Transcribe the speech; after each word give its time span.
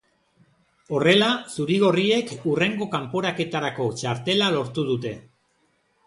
Horrela, 0.99 1.25
zuri-gorriek 1.57 2.31
hurrengo 2.51 2.87
kanporaketarako 2.95 3.85
txartela 3.99 4.47
lortu 4.55 4.87
dute. 4.89 5.13